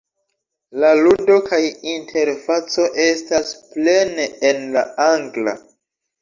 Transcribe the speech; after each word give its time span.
La 0.83 0.87
ludo 0.99 1.35
kaj 1.49 1.59
interfaco 1.91 2.87
estas 3.03 3.53
plene 3.75 4.27
en 4.51 4.67
la 4.79 4.85
Angla. 5.07 5.55